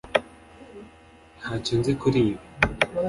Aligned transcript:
ntacyo 1.39 1.73
nzi 1.79 1.91
kuri 2.01 2.19
ibi. 2.29 2.37